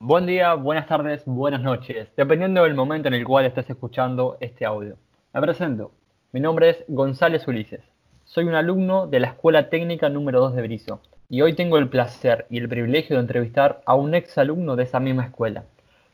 [0.00, 4.66] Buen día, buenas tardes, buenas noches, dependiendo del momento en el cual estés escuchando este
[4.66, 4.96] audio.
[5.32, 5.92] Me presento,
[6.32, 7.80] mi nombre es González Ulises.
[8.26, 11.88] Soy un alumno de la Escuela Técnica número 2 de Brizo y hoy tengo el
[11.88, 15.64] placer y el privilegio de entrevistar a un ex alumno de esa misma escuela.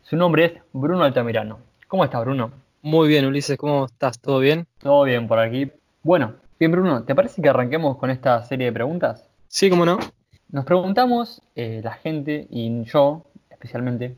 [0.02, 1.58] Su nombre es Bruno Altamirano.
[1.88, 2.52] ¿Cómo estás, Bruno?
[2.82, 4.20] Muy bien, Ulises, ¿cómo estás?
[4.20, 4.66] ¿Todo bien?
[4.78, 5.72] Todo bien por aquí.
[6.04, 9.28] Bueno, bien, Bruno, ¿te parece que arranquemos con esta serie de preguntas?
[9.48, 9.98] Sí, cómo no.
[10.50, 14.16] Nos preguntamos, eh, la gente y yo especialmente,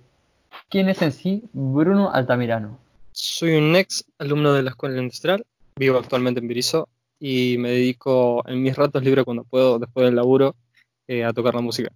[0.68, 2.78] ¿quién es en sí Bruno Altamirano?
[3.12, 5.46] Soy un ex alumno de la Escuela Industrial,
[5.76, 6.88] vivo actualmente en Birizo
[7.20, 10.56] y me dedico en mis ratos libres cuando puedo, después del laburo,
[11.06, 11.90] eh, a tocar la música.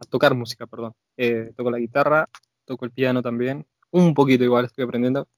[0.00, 0.94] A tocar música, perdón.
[1.16, 2.28] Eh, toco la guitarra,
[2.64, 5.28] toco el piano también, un poquito igual estoy aprendiendo.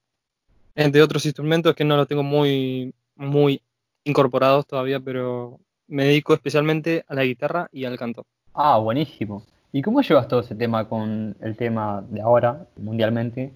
[0.74, 3.60] Entre otros instrumentos que no los tengo muy, muy
[4.04, 8.24] incorporados todavía, pero me dedico especialmente a la guitarra y al canto.
[8.54, 9.44] Ah, buenísimo.
[9.72, 13.52] ¿Y cómo llevas todo ese tema con el tema de ahora, mundialmente?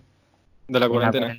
[0.69, 1.39] De la cuarentena.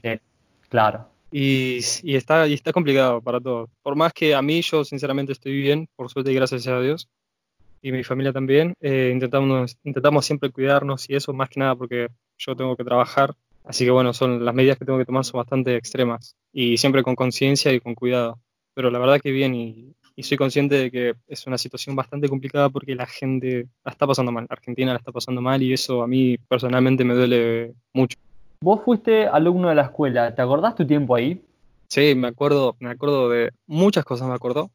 [0.69, 1.07] Claro.
[1.31, 1.79] Y,
[2.15, 3.69] está, y está complicado para todos.
[3.81, 7.09] Por más que a mí yo sinceramente estoy bien, por suerte y gracias a Dios,
[7.81, 12.07] y mi familia también, eh, intentamos, intentamos siempre cuidarnos y eso más que nada porque
[12.37, 13.35] yo tengo que trabajar.
[13.63, 17.03] Así que bueno, son las medidas que tengo que tomar son bastante extremas y siempre
[17.03, 18.39] con conciencia y con cuidado.
[18.75, 22.29] Pero la verdad que bien y, y soy consciente de que es una situación bastante
[22.29, 26.03] complicada porque la gente la está pasando mal, Argentina la está pasando mal y eso
[26.03, 28.17] a mí personalmente me duele mucho.
[28.61, 31.41] Vos fuiste alumno de la escuela, ¿te acordás tu tiempo ahí?
[31.87, 34.71] Sí, me acuerdo, me acuerdo de muchas cosas, me acuerdo,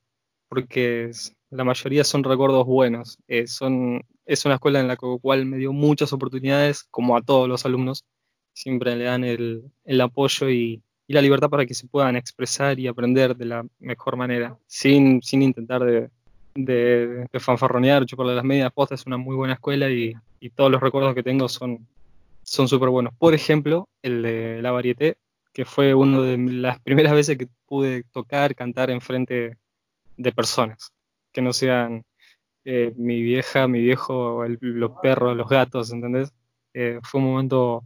[0.48, 1.10] porque
[1.50, 3.18] la mayoría son recuerdos buenos.
[3.26, 7.48] Eh, son, es una escuela en la cual me dio muchas oportunidades, como a todos
[7.48, 8.04] los alumnos.
[8.52, 12.78] Siempre le dan el, el apoyo y, y, la libertad para que se puedan expresar
[12.78, 16.10] y aprender de la mejor manera, sin, sin intentar de,
[16.54, 19.00] de, de fanfarronear, las medias postas.
[19.00, 21.86] Es una muy buena escuela y, y todos los recuerdos que tengo son
[22.50, 23.14] son súper buenos.
[23.16, 25.18] Por ejemplo, el de La Varieté,
[25.52, 29.56] que fue una de las primeras veces que pude tocar, cantar en frente
[30.16, 30.92] de personas,
[31.32, 32.04] que no sean
[32.64, 36.32] eh, mi vieja, mi viejo, los perros, los gatos, ¿entendés?
[36.74, 37.84] Eh, fue un momento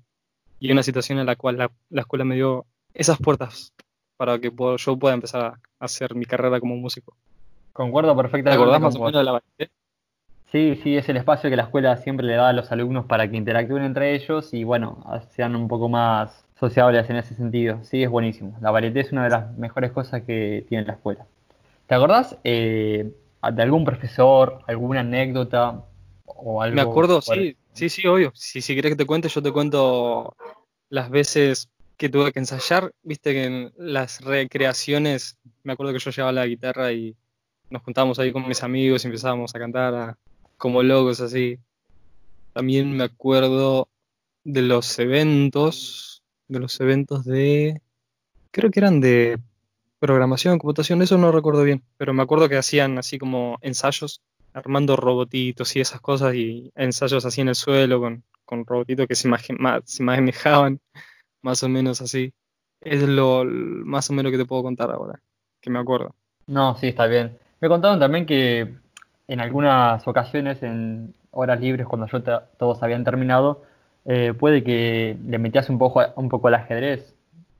[0.60, 3.72] y una situación en la cual la escuela me dio esas puertas
[4.16, 7.15] para que puedo, yo pueda empezar a, hacer mi carrera como músico.
[7.72, 8.56] Concuerdo perfectamente.
[8.56, 9.71] ¿Te acordás más o menos de la Varieté?
[10.50, 13.28] Sí, sí, es el espacio que la escuela siempre le da a los alumnos para
[13.28, 17.82] que interactúen entre ellos y bueno, sean un poco más sociables en ese sentido.
[17.82, 18.56] Sí, es buenísimo.
[18.60, 21.26] La varieté es una de las mejores cosas que tiene la escuela.
[21.88, 23.12] ¿Te acordás eh,
[23.53, 25.84] de algún profesor, alguna anécdota
[26.25, 26.76] o algo?
[26.76, 28.31] Me acuerdo, sí, sí, sí, obvio.
[28.34, 30.37] Si, si querés que te cuente, yo te cuento
[30.88, 32.93] las veces que tuve que ensayar.
[33.03, 37.16] Viste que en las recreaciones, me acuerdo que yo llevaba la guitarra y
[37.71, 40.16] nos juntábamos ahí con mis amigos y empezábamos a cantar
[40.56, 41.59] como logos así.
[42.53, 43.88] También me acuerdo
[44.44, 47.81] de los eventos, de los eventos de,
[48.50, 49.38] creo que eran de
[49.99, 54.21] programación, computación, eso no recuerdo bien, pero me acuerdo que hacían así como ensayos,
[54.53, 59.15] armando robotitos y esas cosas, y ensayos así en el suelo con, con robotitos que
[59.15, 59.28] se,
[59.84, 60.03] se
[61.44, 62.32] más o menos así.
[62.81, 65.21] Es lo más o menos que te puedo contar ahora,
[65.60, 66.15] que me acuerdo.
[66.47, 67.38] No, sí, está bien.
[67.60, 68.75] Me contaron también que
[69.28, 73.62] en algunas ocasiones, en horas libres, cuando yo todos habían terminado,
[74.05, 77.15] eh, puede que le metías un poco, un poco al ajedrez.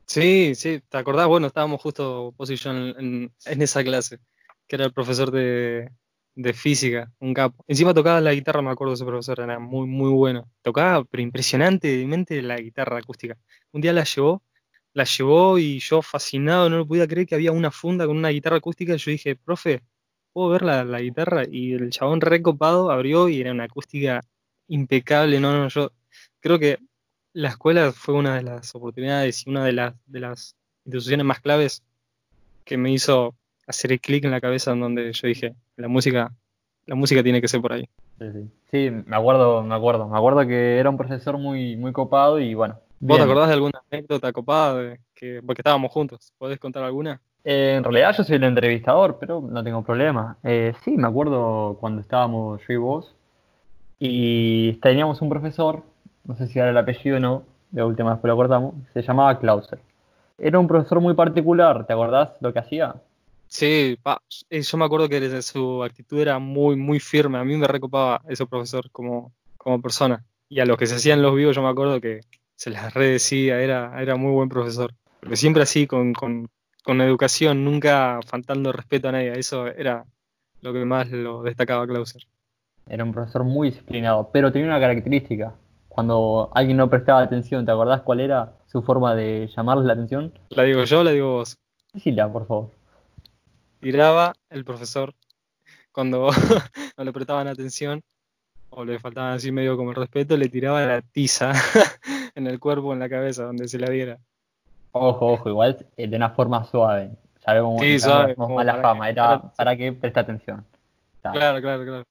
[0.07, 1.27] Sí, sí, ¿te acordás?
[1.27, 4.19] Bueno, estábamos justo vos y yo en, en, esa clase,
[4.67, 5.91] que era el profesor de,
[6.35, 7.65] de, física, un capo.
[7.69, 10.49] Encima tocaba la guitarra, me acuerdo de ese profesor, era muy, muy bueno.
[10.63, 13.37] Tocaba, pero impresionantemente la guitarra acústica.
[13.73, 14.43] Un día la llevó,
[14.93, 18.31] la llevó y yo fascinado, no lo podía creer que había una funda con una
[18.31, 18.95] guitarra acústica.
[18.95, 19.83] Y yo dije, profe,
[20.33, 24.21] puedo ver la, la, guitarra y el chabón recopado abrió y era una acústica
[24.69, 25.41] impecable.
[25.41, 25.93] No, no, yo
[26.41, 26.79] creo que
[27.35, 31.41] la escuela fue una de las oportunidades y una de las, de las instituciones más
[31.41, 31.83] claves
[32.65, 33.35] que me hizo
[33.67, 36.33] hacer el clic en la cabeza en donde yo dije, la música,
[36.87, 37.89] la música tiene que ser por ahí.
[38.19, 38.51] Sí, sí.
[38.71, 40.09] sí, me acuerdo, me acuerdo.
[40.09, 42.79] Me acuerdo que era un profesor muy, muy copado y bueno.
[43.01, 44.77] ¿Vos te acordás de alguna anécdota copada?
[44.77, 46.33] De que, porque estábamos juntos.
[46.39, 47.21] ¿Podés contar alguna?
[47.45, 50.39] Eh, en realidad yo soy el entrevistador, pero no tengo problema.
[50.43, 53.15] Eh, sí, me acuerdo cuando estábamos yo y vos
[53.99, 55.83] y teníamos un profesor,
[56.25, 59.03] no sé si era el apellido o no, de última vez que lo cortamos, se
[59.03, 59.79] llamaba Clauser.
[60.39, 62.97] Era un profesor muy particular, ¿te acordás lo que hacía?
[63.47, 64.21] Sí, pa,
[64.51, 67.39] yo me acuerdo que su actitud era muy, muy firme.
[67.39, 70.25] A mí me recopaba ese profesor como, como persona.
[70.49, 72.21] Y a los que se hacían los vivos yo me acuerdo que
[72.57, 74.95] se les redecía, era, era muy buen profesor.
[75.21, 76.49] Porque siempre así, con, con
[76.85, 79.33] con educación, nunca faltando respeto a nadie.
[79.39, 80.05] Eso era
[80.61, 82.23] lo que más lo destacaba Clauser.
[82.87, 85.55] Era un profesor muy disciplinado, pero tenía una característica.
[85.89, 90.35] Cuando alguien no prestaba atención, ¿te acordás cuál era su forma de llamarles la atención?
[90.51, 91.57] ¿La digo yo o la digo vos?
[91.95, 92.71] Decila, por favor.
[93.85, 95.13] Tiraba el profesor
[95.93, 96.31] cuando
[96.97, 98.01] no le prestaban atención
[98.71, 101.53] o le faltaban así medio como el respeto, le tiraba la tiza
[102.35, 104.19] en el cuerpo, en la cabeza, donde se la diera.
[104.93, 107.11] Ojo, ojo, igual eh, de una forma suave.
[107.45, 110.65] Sabemos Sí, que suave, como mala para fama, que- era para- para que preste atención.
[111.21, 112.05] Claro, claro, claro.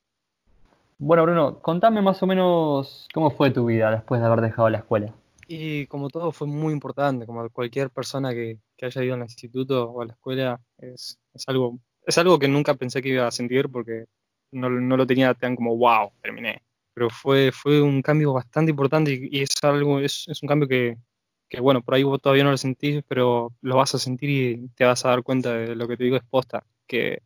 [1.00, 4.78] Bueno, Bruno, contame más o menos cómo fue tu vida después de haber dejado la
[4.78, 5.12] escuela.
[5.48, 9.90] Y como todo fue muy importante, como cualquier persona que, que haya ido al instituto
[9.90, 13.32] o a la escuela, es, es algo, es algo que nunca pensé que iba a
[13.32, 14.06] sentir porque
[14.52, 16.62] no, no lo tenía tan como wow, terminé.
[16.94, 20.98] Pero fue, fue un cambio bastante importante y, es algo, es, es un cambio que,
[21.50, 24.68] que, bueno, por ahí vos todavía no lo sentís, pero lo vas a sentir y
[24.76, 27.22] te vas a dar cuenta de lo que te digo es posta, que,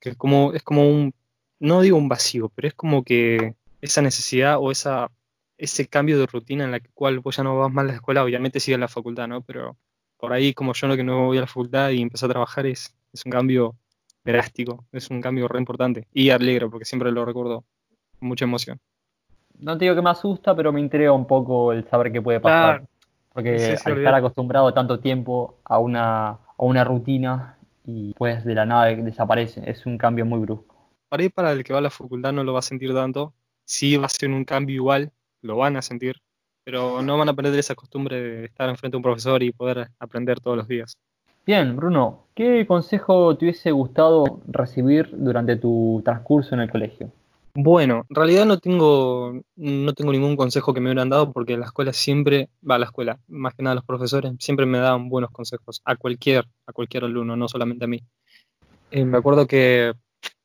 [0.00, 1.14] que es como, es como un,
[1.60, 5.10] no digo un vacío, pero es como que esa necesidad o esa,
[5.58, 8.24] ese cambio de rutina en la cual vos ya no vas más a la escuela,
[8.24, 9.42] obviamente sigue la facultad, ¿no?
[9.42, 9.76] Pero
[10.18, 12.66] por ahí, como yo no que no voy a la facultad y empecé a trabajar,
[12.66, 13.74] es, es un cambio
[14.24, 17.64] drástico, es un cambio re importante y alegre, porque siempre lo recuerdo
[18.18, 18.80] con mucha emoción.
[19.58, 22.40] No te digo que me asusta, pero me intriga un poco el saber qué puede
[22.40, 22.78] pasar.
[22.78, 22.88] Claro.
[23.32, 28.54] Porque Sí, al estar acostumbrado tanto tiempo a una, a una rutina y pues de
[28.54, 30.74] la nada desaparece, es un cambio muy brusco.
[31.08, 33.32] Para el que va a la facultad no lo va a sentir tanto,
[33.64, 35.12] sí va a ser un cambio igual,
[35.42, 36.16] lo van a sentir,
[36.66, 39.88] pero no van a perder esa costumbre de estar enfrente de un profesor y poder
[40.00, 40.98] aprender todos los días.
[41.46, 47.12] Bien, Bruno, ¿qué consejo te hubiese gustado recibir durante tu transcurso en el colegio?
[47.54, 51.66] Bueno, en realidad no tengo, no tengo ningún consejo que me hubieran dado porque la
[51.66, 55.30] escuela siempre, va a la escuela, más que nada los profesores, siempre me daban buenos
[55.30, 58.02] consejos a cualquier, a cualquier alumno, no solamente a mí.
[58.90, 59.92] Eh, me acuerdo que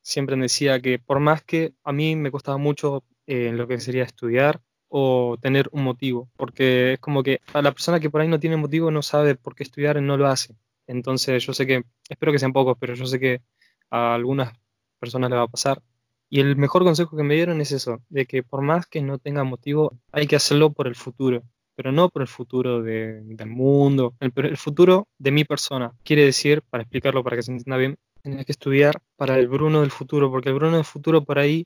[0.03, 3.79] siempre me decía que por más que a mí me costaba mucho eh, lo que
[3.79, 4.61] sería estudiar
[4.93, 8.39] o tener un motivo, porque es como que a la persona que por ahí no
[8.39, 10.53] tiene motivo no sabe por qué estudiar y no lo hace.
[10.85, 13.41] Entonces yo sé que, espero que sean pocos, pero yo sé que
[13.89, 14.51] a algunas
[14.99, 15.81] personas le va a pasar.
[16.29, 19.17] Y el mejor consejo que me dieron es eso, de que por más que no
[19.17, 21.43] tenga motivo, hay que hacerlo por el futuro,
[21.75, 25.93] pero no por el futuro de- del mundo, el, el futuro de mi persona.
[26.03, 29.81] Quiere decir, para explicarlo para que se entienda bien, tienes que estudiar para el Bruno
[29.81, 31.65] del futuro, porque el Bruno del futuro por ahí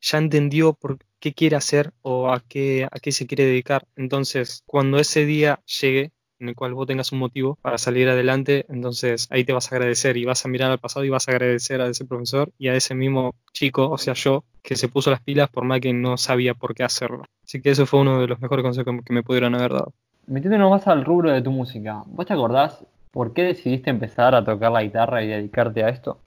[0.00, 3.86] ya entendió por qué quiere hacer o a qué, a qué se quiere dedicar.
[3.96, 8.64] Entonces, cuando ese día llegue, en el cual vos tengas un motivo para salir adelante,
[8.68, 11.32] entonces ahí te vas a agradecer y vas a mirar al pasado y vas a
[11.32, 15.10] agradecer a ese profesor y a ese mismo chico, o sea, yo, que se puso
[15.10, 17.24] las pilas por más que no sabía por qué hacerlo.
[17.44, 19.92] Así que eso fue uno de los mejores consejos que me pudieron haber dado.
[20.26, 24.44] Metiéndonos más al rubro de tu música, ¿vos te acordás por qué decidiste empezar a
[24.44, 26.20] tocar la guitarra y dedicarte a esto?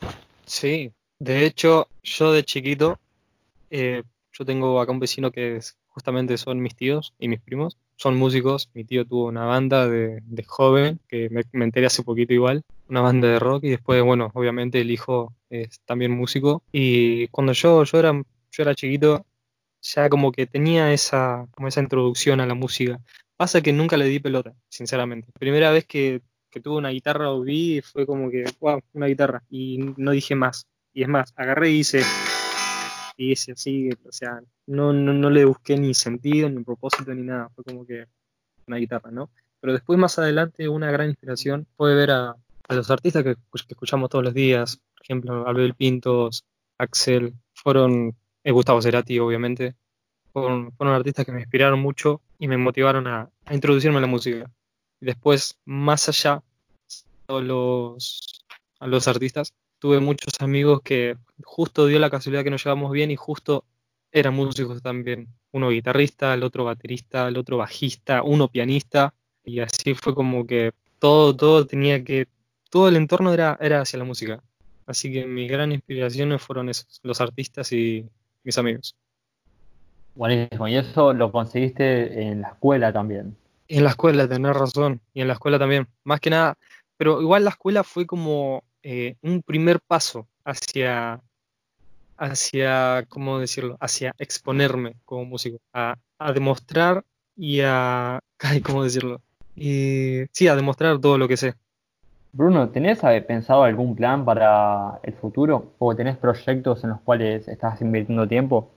[0.45, 2.99] Sí, de hecho, yo de chiquito,
[3.73, 8.15] eh, yo tengo acá un vecino que justamente son mis tíos y mis primos, son
[8.15, 12.33] músicos, mi tío tuvo una banda de, de joven, que me, me enteré hace poquito
[12.33, 17.27] igual, una banda de rock y después, bueno, obviamente el hijo es también músico y
[17.29, 19.25] cuando yo, yo, era, yo era chiquito,
[19.81, 22.99] ya como que tenía esa, como esa introducción a la música.
[23.37, 25.31] Pasa que nunca le di pelota, sinceramente.
[25.39, 26.21] Primera vez que,
[26.51, 29.43] que tuve una guitarra o vi fue como que, wow, una guitarra.
[29.49, 30.67] Y no dije más.
[30.93, 32.03] Y es más, agarré y hice,
[33.17, 37.49] y así, o sea, no, no, no le busqué ni sentido, ni propósito, ni nada.
[37.55, 38.07] Fue como que
[38.67, 39.29] una guitarra, ¿no?
[39.59, 42.35] Pero después, más adelante, una gran inspiración fue ver a,
[42.67, 44.77] a los artistas que, que escuchamos todos los días.
[44.95, 46.45] Por ejemplo, Abel Pintos,
[46.77, 49.75] Axel, fueron, eh, Gustavo Cerati, obviamente.
[50.33, 54.07] Fueron, fueron artistas que me inspiraron mucho y me motivaron a, a introducirme a la
[54.07, 54.49] música.
[54.99, 56.41] Y después, más allá,
[57.27, 58.45] a los,
[58.79, 63.11] a los artistas, tuve muchos amigos que justo dio la casualidad que nos llevamos bien
[63.11, 63.65] y justo
[64.13, 65.27] eran músicos también.
[65.51, 69.13] Uno guitarrista, el otro baterista, el otro bajista, uno pianista.
[69.43, 72.29] Y así fue como que todo, todo tenía que,
[72.69, 74.41] todo el entorno era, era hacia la música.
[74.85, 78.05] Así que mis grandes inspiraciones fueron esos, los artistas y
[78.45, 78.95] mis amigos.
[80.15, 83.35] Buenísimo, y eso lo conseguiste en la escuela también.
[83.67, 86.57] En la escuela, tenés razón, y en la escuela también, más que nada,
[86.95, 91.21] pero igual la escuela fue como eh, un primer paso hacia,
[92.17, 93.77] hacia, ¿cómo decirlo?
[93.79, 97.03] Hacia exponerme como músico, a, a demostrar
[97.35, 98.19] y a,
[98.65, 99.21] ¿cómo decirlo?
[99.55, 101.55] Y, sí, a demostrar todo lo que sé.
[102.31, 105.73] Bruno, ¿tenés eh, pensado algún plan para el futuro?
[105.77, 108.71] ¿O tenés proyectos en los cuales estás invirtiendo tiempo?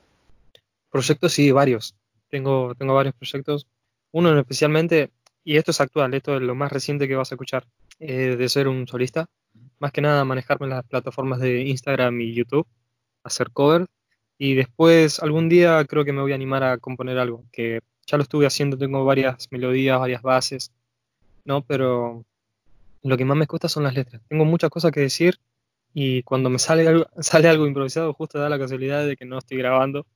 [0.91, 1.97] Proyectos, sí, varios.
[2.29, 3.67] Tengo, tengo varios proyectos.
[4.13, 5.11] Uno especialmente,
[5.43, 7.65] y esto es actual, esto es lo más reciente que vas a escuchar.
[7.99, 9.27] Eh, de ser un solista.
[9.79, 12.67] Más que nada manejarme en las plataformas de Instagram y YouTube,
[13.25, 13.87] hacer covers.
[14.39, 18.17] Y después algún día creo que me voy a animar a componer algo, que ya
[18.19, 20.73] lo estuve haciendo, tengo varias melodías, varias bases,
[21.45, 21.63] ¿no?
[21.63, 22.25] Pero
[23.03, 24.23] lo que más me cuesta son las letras.
[24.29, 25.39] Tengo muchas cosas que decir
[25.95, 29.39] y cuando me sale algo, sale algo improvisado, justo da la casualidad de que no
[29.39, 30.07] estoy grabando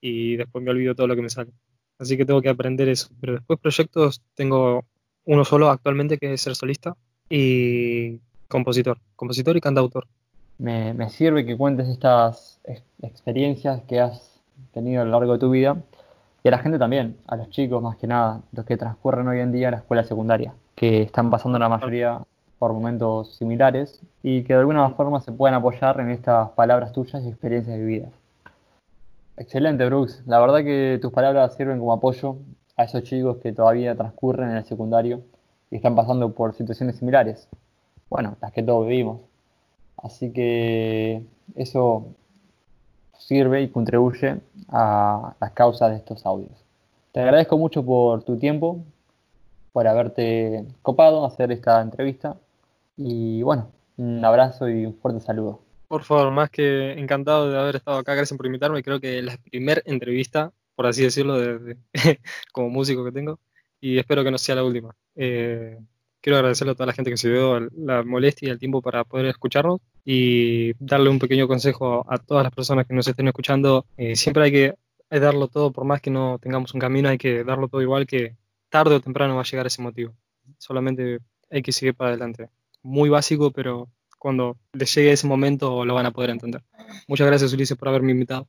[0.00, 1.52] y después me olvido todo lo que me sale.
[1.98, 3.10] Así que tengo que aprender eso.
[3.20, 4.84] Pero después proyectos tengo
[5.24, 6.96] uno solo actualmente que es ser solista
[7.30, 8.18] y
[8.48, 10.06] compositor, compositor y cantautor.
[10.58, 12.60] Me, me sirve que cuentes estas
[13.00, 14.40] experiencias que has
[14.74, 15.78] tenido a lo largo de tu vida
[16.42, 19.40] y a la gente también, a los chicos más que nada, los que transcurren hoy
[19.40, 22.20] en día en la escuela secundaria, que están pasando la mayoría
[22.58, 27.22] por momentos similares y que de alguna forma se puedan apoyar en estas palabras tuyas
[27.24, 28.10] y experiencias vividas.
[29.36, 30.22] Excelente, Brooks.
[30.26, 32.36] La verdad que tus palabras sirven como apoyo
[32.76, 35.22] a esos chicos que todavía transcurren en el secundario
[35.70, 37.48] y están pasando por situaciones similares.
[38.08, 39.20] Bueno, las que todos vivimos.
[39.96, 41.22] Así que
[41.54, 42.08] eso
[43.18, 46.64] sirve y contribuye a las causas de estos audios.
[47.12, 48.82] Te agradezco mucho por tu tiempo,
[49.72, 52.36] por haberte copado hacer esta entrevista
[52.96, 55.60] y bueno, un abrazo y un fuerte saludo.
[55.88, 58.82] Por favor, más que encantado de haber estado acá, gracias por invitarme.
[58.82, 61.76] Creo que es la primera entrevista, por así decirlo, de,
[62.52, 63.38] como músico que tengo
[63.80, 64.94] y espero que no sea la última.
[65.22, 65.78] Eh,
[66.22, 69.04] quiero agradecerle a toda la gente que se dio la molestia y el tiempo para
[69.04, 73.84] poder escucharnos y darle un pequeño consejo a todas las personas que nos estén escuchando.
[73.98, 74.74] Eh, siempre hay que
[75.10, 78.36] darlo todo, por más que no tengamos un camino, hay que darlo todo igual que
[78.70, 80.14] tarde o temprano va a llegar ese motivo.
[80.56, 81.18] Solamente
[81.50, 82.48] hay que seguir para adelante.
[82.82, 86.62] Muy básico, pero cuando les llegue ese momento lo van a poder entender.
[87.08, 88.48] Muchas gracias Ulises por haberme invitado.